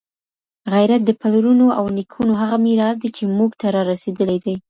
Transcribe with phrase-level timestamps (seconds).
[0.73, 4.55] غیرت د پلرونو او نیکونو هغه میراث دی چي موږ ته رارسېدلی دی.